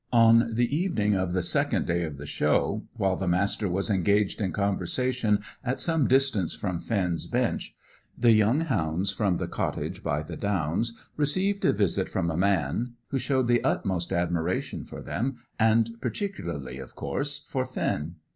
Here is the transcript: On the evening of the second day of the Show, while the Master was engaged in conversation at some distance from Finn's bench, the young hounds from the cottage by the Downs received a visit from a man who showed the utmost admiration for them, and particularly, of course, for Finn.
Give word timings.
On 0.13 0.55
the 0.55 0.75
evening 0.75 1.13
of 1.13 1.31
the 1.33 1.43
second 1.43 1.85
day 1.85 2.01
of 2.01 2.17
the 2.17 2.25
Show, 2.25 2.85
while 2.97 3.15
the 3.15 3.27
Master 3.27 3.69
was 3.69 3.91
engaged 3.91 4.41
in 4.41 4.51
conversation 4.51 5.43
at 5.63 5.79
some 5.79 6.07
distance 6.07 6.55
from 6.55 6.79
Finn's 6.79 7.27
bench, 7.27 7.75
the 8.17 8.31
young 8.31 8.61
hounds 8.61 9.11
from 9.11 9.37
the 9.37 9.45
cottage 9.47 10.01
by 10.01 10.23
the 10.23 10.35
Downs 10.37 10.97
received 11.17 11.63
a 11.65 11.71
visit 11.71 12.09
from 12.09 12.31
a 12.31 12.35
man 12.35 12.93
who 13.09 13.19
showed 13.19 13.47
the 13.47 13.63
utmost 13.63 14.11
admiration 14.11 14.85
for 14.85 15.03
them, 15.03 15.37
and 15.59 15.91
particularly, 16.01 16.79
of 16.79 16.95
course, 16.95 17.37
for 17.47 17.63
Finn. 17.63 18.15